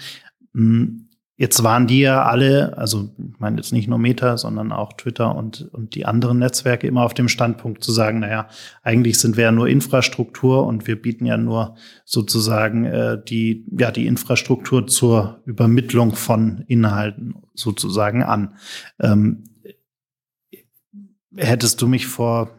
[1.36, 5.36] Jetzt waren die ja alle, also ich meine jetzt nicht nur Meta, sondern auch Twitter
[5.36, 8.48] und, und die anderen Netzwerke immer auf dem Standpunkt zu sagen, naja,
[8.84, 13.90] eigentlich sind wir ja nur Infrastruktur und wir bieten ja nur sozusagen äh, die, ja,
[13.90, 18.56] die Infrastruktur zur Übermittlung von Inhalten sozusagen an.
[19.00, 19.46] Ähm,
[21.36, 22.52] hättest du mich vor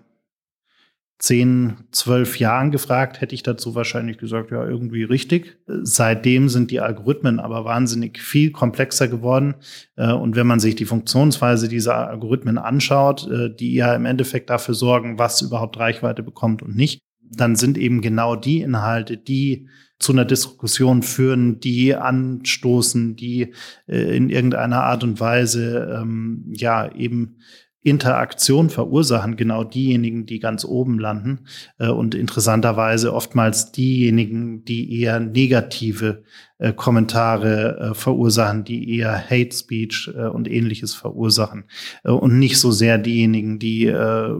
[1.24, 5.56] zehn, zwölf Jahren gefragt, hätte ich dazu wahrscheinlich gesagt, ja, irgendwie richtig.
[5.66, 9.54] Seitdem sind die Algorithmen aber wahnsinnig viel komplexer geworden.
[9.96, 14.50] Äh, und wenn man sich die Funktionsweise dieser Algorithmen anschaut, äh, die ja im Endeffekt
[14.50, 19.66] dafür sorgen, was überhaupt Reichweite bekommt und nicht, dann sind eben genau die Inhalte, die
[19.98, 23.54] zu einer Diskussion führen, die anstoßen, die
[23.86, 27.38] äh, in irgendeiner Art und Weise ähm, ja eben
[27.84, 31.40] Interaktion verursachen genau diejenigen, die ganz oben landen
[31.78, 36.24] äh, und interessanterweise oftmals diejenigen, die eher negative
[36.56, 41.64] äh, Kommentare äh, verursachen, die eher Hate Speech und ähnliches verursachen
[42.04, 43.92] und nicht so sehr diejenigen, die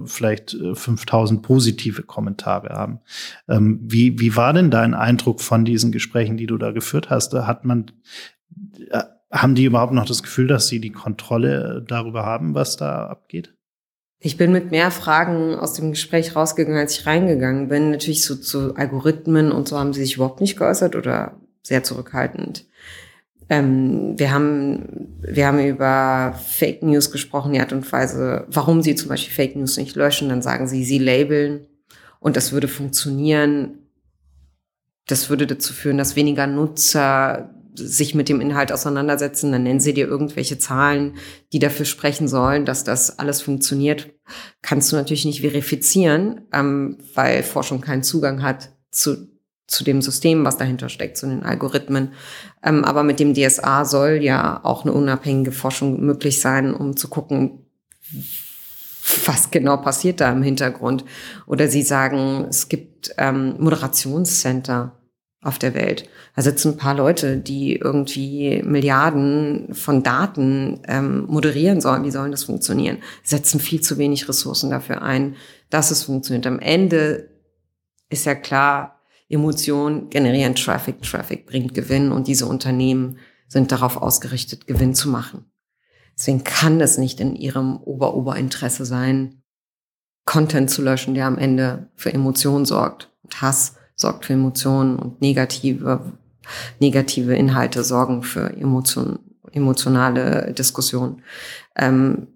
[0.07, 3.01] vielleicht 5000 positive Kommentare haben.
[3.49, 7.35] Ähm, wie, wie war denn dein Eindruck von diesen Gesprächen, die du da geführt hast?
[7.35, 7.91] Hat man
[9.35, 13.53] haben die überhaupt noch das Gefühl, dass sie die Kontrolle darüber haben, was da abgeht?
[14.21, 17.91] Ich bin mit mehr Fragen aus dem Gespräch rausgegangen, als ich reingegangen bin.
[17.91, 22.65] Natürlich so zu Algorithmen und so haben sie sich überhaupt nicht geäußert oder sehr zurückhaltend.
[23.51, 28.95] Ähm, wir haben, wir haben über Fake News gesprochen, die Art und Weise, warum sie
[28.95, 30.31] zum Beispiel Fake News nicht löschen.
[30.31, 31.67] Dann sagen sie, sie labeln
[32.21, 33.81] und das würde funktionieren.
[35.07, 39.95] Das würde dazu führen, dass weniger Nutzer sich mit dem Inhalt auseinandersetzen, dann nennen sie
[39.95, 41.15] dir irgendwelche Zahlen,
[41.53, 44.11] die dafür sprechen sollen, dass das alles funktioniert.
[44.63, 49.29] Kannst du natürlich nicht verifizieren, ähm, weil Forschung keinen Zugang hat zu,
[49.67, 52.13] zu dem System, was dahinter steckt, zu den Algorithmen.
[52.63, 57.09] Ähm, aber mit dem DSA soll ja auch eine unabhängige Forschung möglich sein, um zu
[57.09, 57.67] gucken,
[59.27, 61.05] was genau passiert da im Hintergrund.
[61.47, 64.93] Oder sie sagen, es gibt ähm, Moderationscenter
[65.45, 66.09] auf der Welt.
[66.35, 72.05] Da sitzen ein paar Leute, die irgendwie Milliarden von Daten ähm, moderieren sollen.
[72.05, 72.99] Wie sollen das funktionieren?
[73.23, 75.37] Setzen viel zu wenig Ressourcen dafür ein,
[75.71, 76.47] dass es funktioniert.
[76.47, 77.31] Am Ende
[78.09, 84.67] ist ja klar, Emotionen generieren Traffic, Traffic bringt Gewinn und diese Unternehmen sind darauf ausgerichtet,
[84.67, 85.45] Gewinn zu machen.
[86.17, 89.43] Deswegen kann es nicht in ihrem Ober-Ober-Interesse sein,
[90.25, 95.21] Content zu löschen, der am Ende für Emotionen sorgt und Hass sorgt für Emotionen und
[95.21, 96.13] negative
[96.81, 99.19] negative Inhalte sorgen für Emotion,
[99.53, 101.23] emotionale Diskussionen.
[101.77, 102.29] Ähm,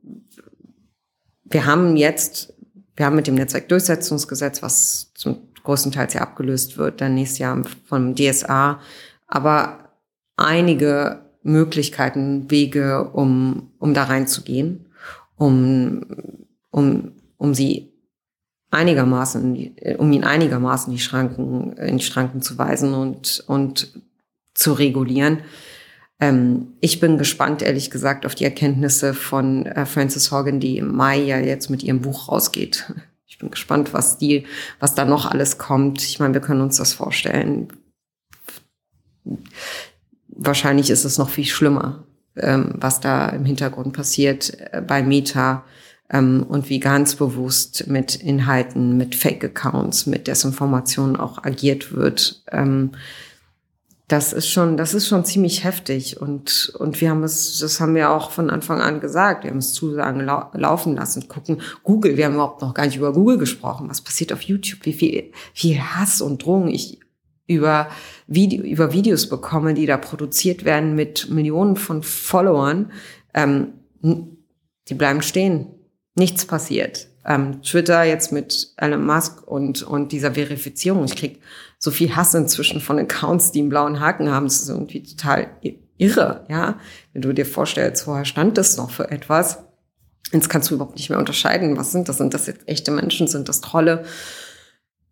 [1.45, 2.53] wir haben jetzt,
[2.97, 7.63] wir haben mit dem Netzwerkdurchsetzungsgesetz, was zum größten Teil ja abgelöst wird, dann nächstes Jahr
[7.87, 8.81] vom DSA,
[9.27, 9.91] aber
[10.37, 14.87] einige Möglichkeiten, Wege, um, um da reinzugehen,
[15.37, 16.05] um,
[16.71, 17.93] um, um sie
[18.71, 23.93] einigermaßen, um ihn einigermaßen die Schranken, in die Schranken zu weisen und, und
[24.55, 25.39] zu regulieren.
[26.21, 30.95] Ähm, ich bin gespannt, ehrlich gesagt, auf die Erkenntnisse von äh, Frances Hogan, die im
[30.95, 32.93] Mai ja jetzt mit ihrem Buch rausgeht.
[33.27, 34.47] Ich bin gespannt, was die,
[34.81, 36.03] was da noch alles kommt.
[36.03, 37.69] Ich meine, wir können uns das vorstellen.
[40.29, 42.05] Wahrscheinlich ist es noch viel schlimmer,
[42.37, 45.65] ähm, was da im Hintergrund passiert äh, bei Meta
[46.11, 52.43] ähm, und wie ganz bewusst mit Inhalten, mit Fake-Accounts, mit Desinformationen auch agiert wird.
[52.51, 52.93] Ähm,
[54.09, 57.95] das ist schon, das ist schon ziemlich heftig und und wir haben es, das haben
[57.95, 59.45] wir auch von Anfang an gesagt.
[59.45, 61.61] Wir haben es Zusagen lau laufen lassen, gucken.
[61.83, 63.91] Google, wir haben überhaupt noch gar nicht über Google gesprochen.
[63.91, 64.87] Was passiert auf YouTube?
[64.87, 67.01] Wie viel, viel Hass und Drohung ich
[67.47, 67.89] über
[68.27, 72.93] Video, über Videos bekomme, die da produziert werden mit Millionen von Followern.
[73.35, 75.78] Ähm, die bleiben stehen
[76.19, 77.09] nichts passiert.
[77.25, 81.05] Ähm, Twitter jetzt mit Elon Musk und, und dieser Verifizierung.
[81.05, 81.41] Ich krieg
[81.79, 84.47] so viel Hass inzwischen von Accounts, die einen blauen Haken haben.
[84.47, 85.49] Das ist irgendwie total
[85.99, 86.79] irre, ja.
[87.13, 89.59] Wenn du dir vorstellst, vorher stand das noch für etwas.
[90.33, 92.19] Jetzt kannst du überhaupt nicht mehr unterscheiden, was sind das?
[92.19, 93.29] Sind das jetzt echte Menschen?
[93.29, 94.05] Sind das Trolle?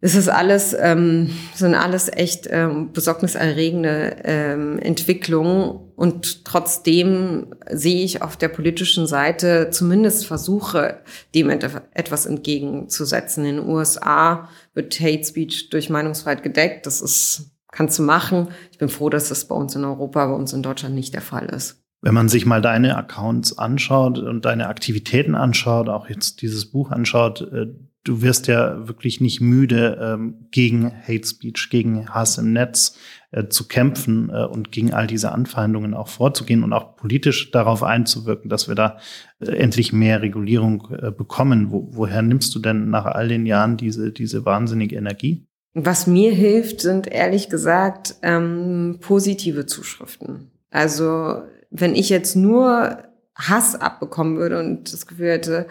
[0.00, 5.80] Es ist alles, ähm, sind alles echt ähm, besorgniserregende ähm, Entwicklungen.
[5.96, 11.00] Und trotzdem sehe ich auf der politischen Seite zumindest Versuche,
[11.34, 13.46] dem etwas entgegenzusetzen.
[13.46, 16.84] In den USA wird Hate Speech durch Meinungsfreiheit gedeckt.
[16.84, 18.48] Das ist, kannst du machen.
[18.72, 21.22] Ich bin froh, dass das bei uns in Europa, bei uns in Deutschland nicht der
[21.22, 21.82] Fall ist.
[22.02, 26.90] Wenn man sich mal deine Accounts anschaut und deine Aktivitäten anschaut, auch jetzt dieses Buch
[26.90, 27.68] anschaut, äh,
[28.06, 32.96] du wirst ja wirklich nicht müde, ähm, gegen Hate Speech, gegen Hass im Netz
[33.32, 37.82] äh, zu kämpfen äh, und gegen all diese Anfeindungen auch vorzugehen und auch politisch darauf
[37.82, 38.98] einzuwirken, dass wir da
[39.40, 41.72] äh, endlich mehr Regulierung äh, bekommen.
[41.72, 45.44] Wo, woher nimmst du denn nach all den Jahren diese, diese wahnsinnige Energie?
[45.74, 50.50] Was mir hilft, sind ehrlich gesagt ähm, positive Zuschriften.
[50.70, 52.98] Also wenn ich jetzt nur
[53.34, 55.66] Hass abbekommen würde und das Gefühl hätte,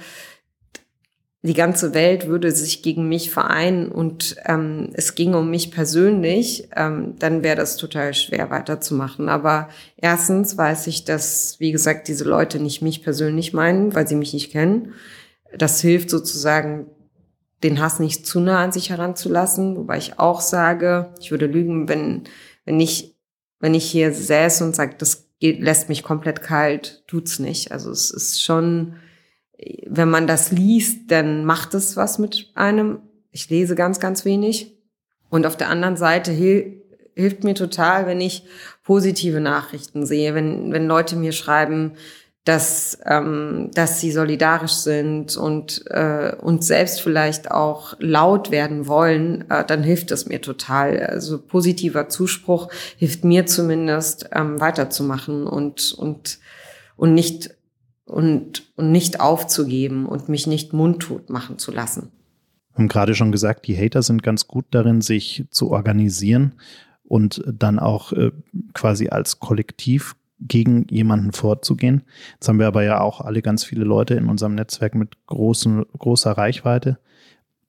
[1.46, 6.70] die ganze Welt würde sich gegen mich vereinen und ähm, es ging um mich persönlich,
[6.76, 9.30] ähm, dann wäre das total schwer weiterzumachen.
[9.30, 14.16] Aber erstens weiß ich, dass, wie gesagt, diese Leute nicht mich persönlich meinen, weil sie
[14.16, 14.94] mich nicht kennen.
[15.56, 16.88] Das hilft sozusagen,
[17.64, 21.88] den Hass nicht zu nah an sich heranzulassen, wobei ich auch sage, ich würde lügen,
[21.88, 22.24] wenn,
[22.66, 23.16] wenn ich,
[23.60, 27.72] wenn ich hier säße und sage, das geht, lässt mich komplett kalt, tut's nicht.
[27.72, 28.96] Also es ist schon,
[29.88, 33.00] wenn man das liest, dann macht es was mit einem.
[33.32, 34.76] Ich lese ganz, ganz wenig.
[35.30, 36.82] Und auf der anderen Seite hil
[37.16, 38.44] hilft mir total, wenn ich
[38.84, 41.94] positive Nachrichten sehe, wenn, wenn Leute mir schreiben,
[42.44, 49.50] dass, ähm, dass sie solidarisch sind und, äh, und selbst vielleicht auch laut werden wollen,
[49.50, 51.00] äh, dann hilft es mir total.
[51.00, 56.40] Also positiver Zuspruch hilft mir zumindest ähm, weiterzumachen und, und,
[56.98, 57.55] und nicht
[58.06, 62.12] und, und nicht aufzugeben und mich nicht mundtot machen zu lassen.
[62.72, 66.54] Wir haben gerade schon gesagt, die Hater sind ganz gut darin, sich zu organisieren
[67.04, 68.32] und dann auch äh,
[68.74, 72.04] quasi als Kollektiv gegen jemanden vorzugehen.
[72.34, 75.86] Jetzt haben wir aber ja auch alle ganz viele Leute in unserem Netzwerk mit großen,
[75.98, 77.00] großer Reichweite.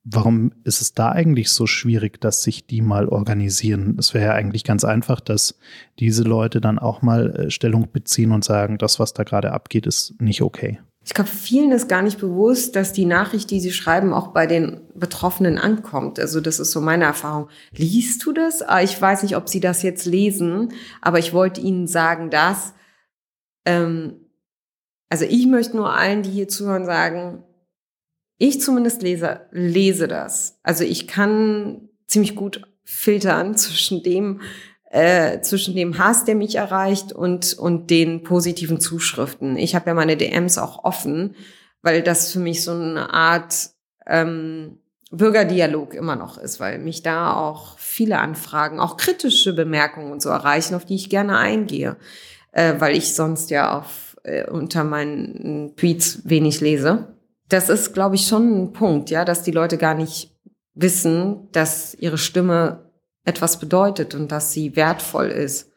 [0.09, 3.97] Warum ist es da eigentlich so schwierig, dass sich die mal organisieren?
[3.99, 5.59] Es wäre ja eigentlich ganz einfach, dass
[5.99, 9.85] diese Leute dann auch mal äh, Stellung beziehen und sagen, das, was da gerade abgeht,
[9.85, 10.79] ist nicht okay.
[11.05, 14.47] Ich glaube, vielen ist gar nicht bewusst, dass die Nachricht, die sie schreiben, auch bei
[14.47, 16.21] den Betroffenen ankommt.
[16.21, 17.49] Also das ist so meine Erfahrung.
[17.77, 18.62] Liest du das?
[18.62, 22.75] Ah, ich weiß nicht, ob sie das jetzt lesen, aber ich wollte ihnen sagen, dass,
[23.64, 24.21] ähm,
[25.09, 27.45] also ich möchte nur allen, die hier zuhören, sagen,
[28.38, 30.59] ich zumindest lese, lese das.
[30.62, 34.42] Also ich kann ziemlich gut filtern zwischen dem,
[34.90, 39.57] äh, zwischen dem Hass, der mich erreicht und, und den positiven Zuschriften.
[39.57, 41.34] Ich habe ja meine DMs auch offen,
[41.82, 43.70] weil das für mich so eine Art
[44.07, 44.78] ähm,
[45.11, 50.28] Bürgerdialog immer noch ist, weil mich da auch viele Anfragen, auch kritische Bemerkungen und so
[50.28, 51.97] erreichen, auf die ich gerne eingehe,
[52.53, 57.16] äh, weil ich sonst ja auf, äh, unter meinen Tweets wenig lese
[57.49, 60.34] das ist, glaube ich, schon ein Punkt, ja, dass die Leute gar nicht
[60.74, 62.90] wissen, dass ihre Stimme
[63.24, 65.70] etwas bedeutet und dass sie wertvoll ist.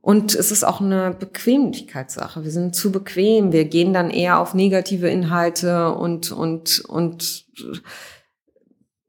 [0.00, 2.44] Und es ist auch eine Bequemlichkeitssache.
[2.44, 3.50] Wir sind zu bequem.
[3.50, 7.46] Wir gehen dann eher auf negative Inhalte und, und, und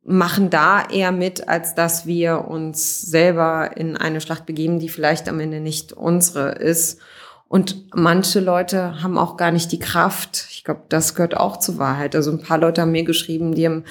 [0.04, 5.30] machen da eher mit, als dass wir uns selber in eine Schlacht begeben, die vielleicht
[5.30, 7.00] am Ende nicht unsere ist.
[7.48, 10.48] Und manche Leute haben auch gar nicht die Kraft.
[10.52, 12.16] Ich glaube, das gehört auch zur Wahrheit.
[12.16, 13.86] Also ein paar Leute haben mir geschrieben, die haben,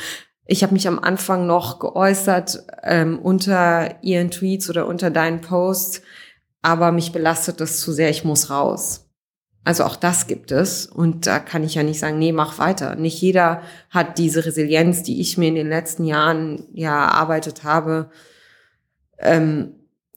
[0.44, 6.02] ich habe mich am Anfang noch geäußert ähm, unter ihren Tweets oder unter deinen Posts,
[6.60, 9.06] aber mich belastet das zu sehr, ich muss raus.
[9.64, 10.86] Also auch das gibt es.
[10.86, 12.94] Und da kann ich ja nicht sagen, nee, mach weiter.
[12.94, 18.10] Nicht jeder hat diese Resilienz, die ich mir in den letzten Jahren ja erarbeitet habe.
[19.18, 19.74] Ähm,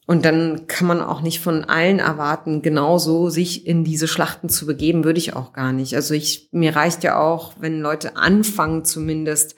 [0.09, 4.65] und dann kann man auch nicht von allen erwarten, genauso sich in diese Schlachten zu
[4.65, 5.93] begeben, würde ich auch gar nicht.
[5.95, 9.55] Also ich, mir reicht ja auch, wenn Leute anfangen zumindest,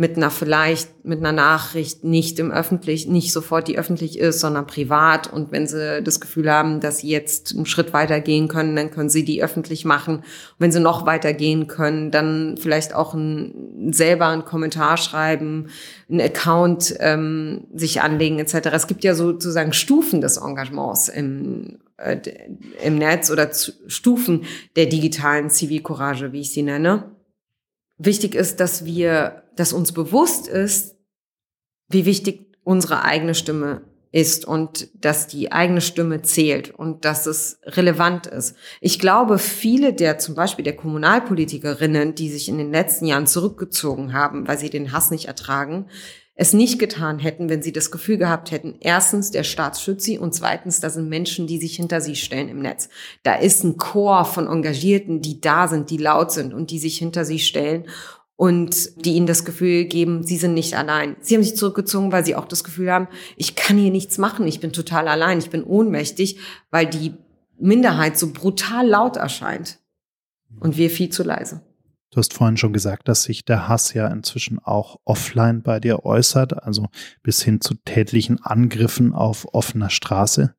[0.00, 4.64] mit einer vielleicht, mit einer Nachricht nicht im öffentlich, nicht sofort die öffentlich ist, sondern
[4.64, 5.26] privat.
[5.32, 8.92] Und wenn sie das Gefühl haben, dass sie jetzt einen Schritt weiter gehen können, dann
[8.92, 10.18] können sie die öffentlich machen.
[10.18, 10.24] Und
[10.60, 15.66] wenn sie noch weiter gehen können, dann vielleicht auch ein, selber einen Kommentar schreiben,
[16.08, 18.68] einen Account ähm, sich anlegen etc.
[18.72, 22.18] Es gibt ja sozusagen Stufen des Engagements im, äh,
[22.84, 23.50] im Netz oder
[23.88, 24.44] Stufen
[24.76, 27.18] der digitalen Zivilcourage, wie ich sie nenne
[27.98, 30.96] wichtig ist, dass wir, dass uns bewusst ist,
[31.88, 37.60] wie wichtig unsere eigene Stimme ist und dass die eigene Stimme zählt und dass es
[37.64, 38.56] relevant ist.
[38.80, 44.12] Ich glaube, viele der zum Beispiel der Kommunalpolitikerinnen, die sich in den letzten Jahren zurückgezogen
[44.14, 45.86] haben, weil sie den Hass nicht ertragen,
[46.40, 50.18] es nicht getan hätten, wenn sie das Gefühl gehabt hätten, erstens, der Staat schützt sie
[50.18, 52.88] und zweitens, da sind Menschen, die sich hinter sie stellen im Netz.
[53.24, 56.96] Da ist ein Chor von Engagierten, die da sind, die laut sind und die sich
[56.96, 57.86] hinter sie stellen
[58.38, 61.16] und die ihnen das Gefühl geben, sie sind nicht allein.
[61.20, 64.46] Sie haben sich zurückgezogen, weil sie auch das Gefühl haben, ich kann hier nichts machen,
[64.46, 66.38] ich bin total allein, ich bin ohnmächtig,
[66.70, 67.14] weil die
[67.58, 69.80] Minderheit so brutal laut erscheint
[70.60, 71.62] und wir viel zu leise.
[72.12, 76.04] Du hast vorhin schon gesagt, dass sich der Hass ja inzwischen auch offline bei dir
[76.04, 76.86] äußert, also
[77.24, 80.54] bis hin zu tätlichen Angriffen auf offener Straße.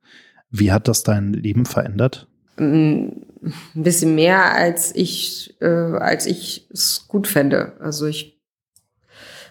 [0.49, 2.27] Wie hat das dein Leben verändert?
[2.59, 3.25] Ein
[3.73, 7.73] bisschen mehr, als ich, äh, als ich es gut fände.
[7.79, 8.39] Also ich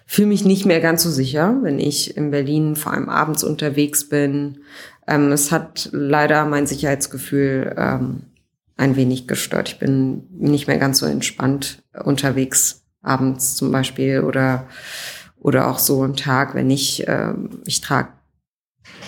[0.07, 4.09] fühle mich nicht mehr ganz so sicher, wenn ich in Berlin vor allem abends unterwegs
[4.09, 4.59] bin.
[5.07, 8.23] Ähm, es hat leider mein Sicherheitsgefühl ähm,
[8.79, 9.69] ein wenig gestört.
[9.69, 14.67] Ich bin nicht mehr ganz so entspannt unterwegs, abends zum Beispiel oder,
[15.39, 17.35] oder auch so am Tag, wenn ich, äh,
[17.67, 18.09] ich trage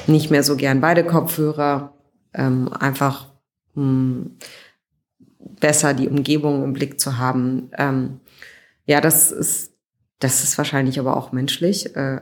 [0.06, 1.94] nicht mehr so gern beide Kopfhörer,
[2.34, 3.29] ähm, einfach
[3.74, 4.36] hm,
[5.38, 7.70] besser die Umgebung im Blick zu haben.
[7.76, 8.20] Ähm,
[8.86, 9.72] ja, das ist,
[10.18, 11.94] das ist wahrscheinlich aber auch menschlich.
[11.96, 12.20] Äh,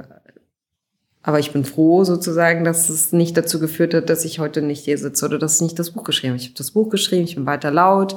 [1.22, 4.84] aber ich bin froh sozusagen, dass es nicht dazu geführt hat, dass ich heute nicht
[4.84, 6.40] hier sitze oder dass ich nicht das Buch geschrieben habe.
[6.40, 8.16] Ich habe das Buch geschrieben, ich bin weiter laut.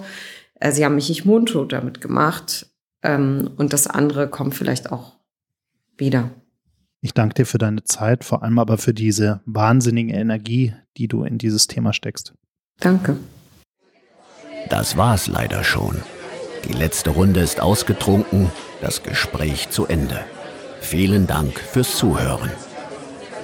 [0.60, 2.68] Äh, sie haben mich nicht mundtot damit gemacht.
[3.04, 5.14] Ähm, und das andere kommt vielleicht auch
[5.98, 6.32] wieder.
[7.02, 11.24] Ich danke dir für deine Zeit, vor allem aber für diese wahnsinnige Energie, die du
[11.24, 12.34] in dieses Thema steckst.
[12.82, 13.16] Danke.
[14.70, 16.02] Das war's leider schon.
[16.66, 18.52] Die letzte Runde ist ausgetrunken,
[18.82, 20.20] das Gespräch zu Ende.
[20.82, 22.52] Vielen Dank fürs Zuhören.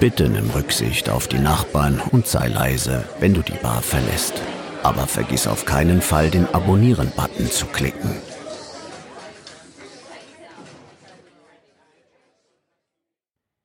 [0.00, 4.34] Bitte nimm Rücksicht auf die Nachbarn und sei leise, wenn du die Bar verlässt.
[4.82, 8.10] Aber vergiss auf keinen Fall, den Abonnieren-Button zu klicken.